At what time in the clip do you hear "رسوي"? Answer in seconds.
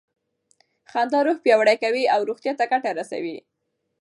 2.99-3.37